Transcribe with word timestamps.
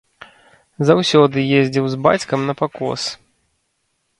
Заўсёды 0.89 1.43
ездзіў 1.59 1.85
з 1.91 1.95
бацькам 2.07 2.49
на 2.51 2.57
пакос. 2.63 3.01